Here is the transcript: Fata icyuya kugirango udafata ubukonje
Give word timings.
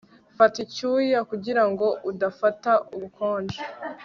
Fata 0.37 0.57
icyuya 0.65 1.19
kugirango 1.29 1.85
udafata 2.11 2.71
ubukonje 2.95 3.61